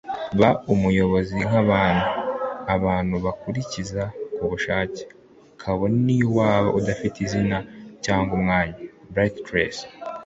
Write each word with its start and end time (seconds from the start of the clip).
ba 0.39 0.49
umuyobozi 0.73 1.33
nk'abantu 1.47 2.07
abantu 2.75 3.15
bazakurikiza 3.25 4.03
ku 4.35 4.43
bushake, 4.51 5.01
kabone 5.61 5.97
niyo 6.05 6.27
waba 6.37 6.69
udafite 6.79 7.17
izina 7.25 7.57
cyangwa 8.03 8.31
umwanya.- 8.37 8.75
brian 9.13 9.35
tracy 9.47 9.85